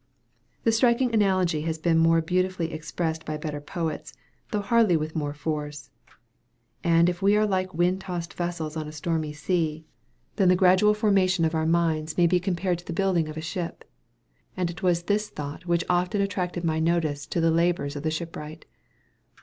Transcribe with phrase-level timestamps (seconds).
[0.63, 4.15] The striking analogy has been more beautifully expressed by better poets,
[4.49, 5.91] though hardly with more force.
[6.83, 9.85] And if we are like wind tossed vessels on a stormy sea,
[10.37, 13.41] then the gradual formation of our minds may be compared to the building of a
[13.41, 13.87] ship.
[14.57, 18.09] And it was this thought which often attracted my notice to the labors of the
[18.09, 18.65] shipwright.